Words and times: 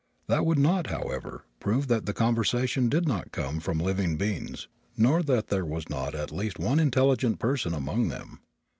That 0.25 0.47
would 0.47 0.57
not, 0.57 0.87
however, 0.87 1.45
prove 1.59 1.85
that 1.89 2.07
the 2.07 2.13
conversation 2.15 2.89
did 2.89 3.07
not 3.07 3.31
come 3.31 3.59
from 3.59 3.77
living 3.77 4.17
beings 4.17 4.67
nor 4.97 5.21
that 5.21 5.49
there 5.49 5.63
was 5.63 5.89
not 5.91 6.15
at 6.15 6.31
least 6.31 6.57
one 6.57 6.79
intelligent 6.79 7.37
person 7.37 7.75
among 7.75 8.07
them. 8.07 8.39